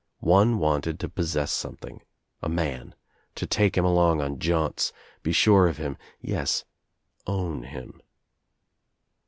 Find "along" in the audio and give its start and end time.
3.85-4.19